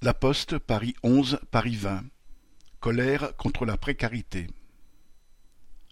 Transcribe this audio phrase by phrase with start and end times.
[0.00, 2.04] La Poste, Paris onze, Paris vingt.
[2.78, 4.46] Colère contre la précarité.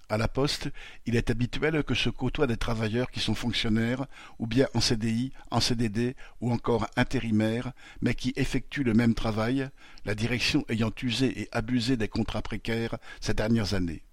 [0.09, 0.71] À la Poste,
[1.07, 4.07] il est habituel que se côtoient des travailleurs qui sont fonctionnaires,
[4.39, 9.71] ou bien en CDI, en CDD, ou encore intérimaires, mais qui effectuent le même travail,
[10.05, 14.05] la direction ayant usé et abusé des contrats précaires ces dernières années.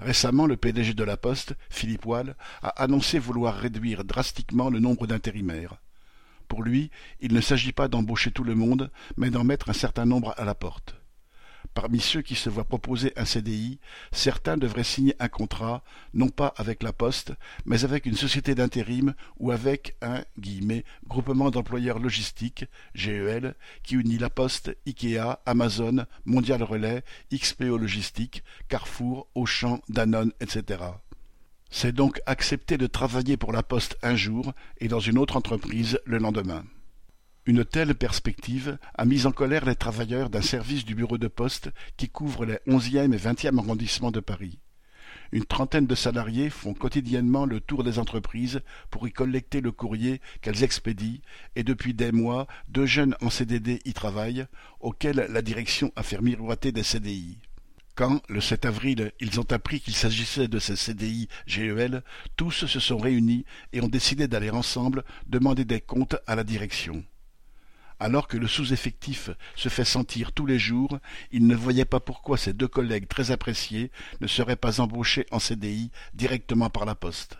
[0.00, 5.06] Récemment, le PDG de la Poste, Philippe Wall, a annoncé vouloir réduire drastiquement le nombre
[5.06, 5.80] d'intérimaires.
[6.52, 6.90] Pour lui,
[7.20, 10.44] il ne s'agit pas d'embaucher tout le monde, mais d'en mettre un certain nombre à
[10.44, 10.96] la porte.
[11.72, 13.80] Parmi ceux qui se voient proposer un CDI,
[14.10, 17.32] certains devraient signer un contrat, non pas avec la Poste,
[17.64, 20.24] mais avec une société d'intérim ou avec un
[21.08, 29.26] groupement d'employeurs logistiques, GEL, qui unit la Poste, Ikea, Amazon, Mondial Relais, XPO Logistique, Carrefour,
[29.34, 30.80] Auchan, Danone, etc.
[31.74, 35.98] C'est donc accepter de travailler pour la Poste un jour et dans une autre entreprise
[36.04, 36.64] le lendemain.
[37.46, 41.70] Une telle perspective a mis en colère les travailleurs d'un service du bureau de poste
[41.96, 44.58] qui couvre les onzième et vingtième arrondissements de Paris.
[45.32, 50.20] Une trentaine de salariés font quotidiennement le tour des entreprises pour y collecter le courrier
[50.42, 51.20] qu'elles expédient,
[51.56, 54.44] et depuis des mois, deux jeunes en CDD y travaillent,
[54.80, 57.38] auxquels la direction a fait miroiter des CDI.
[57.94, 62.02] Quand, le 7 avril, ils ont appris qu'il s'agissait de ces CDI GEL,
[62.36, 67.04] tous se sont réunis et ont décidé d'aller ensemble demander des comptes à la direction.
[68.00, 70.98] Alors que le sous-effectif se fait sentir tous les jours,
[71.32, 73.90] ils ne voyaient pas pourquoi ces deux collègues très appréciés
[74.22, 77.36] ne seraient pas embauchés en CDI directement par la poste.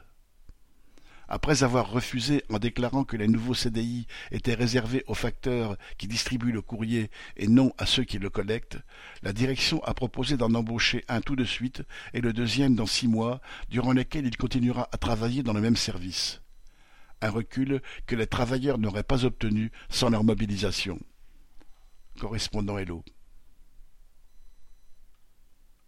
[1.34, 6.52] Après avoir refusé en déclarant que les nouveaux CDI étaient réservés aux facteurs qui distribuent
[6.52, 8.76] le courrier et non à ceux qui le collectent,
[9.22, 13.08] la direction a proposé d'en embaucher un tout de suite et le deuxième dans six
[13.08, 16.42] mois, durant lesquels il continuera à travailler dans le même service.
[17.22, 21.00] Un recul que les travailleurs n'auraient pas obtenu sans leur mobilisation.
[22.20, 23.02] Correspondant Hello.